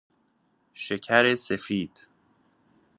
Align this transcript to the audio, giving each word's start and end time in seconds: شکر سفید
شکر 0.73 1.35
سفید 1.35 2.07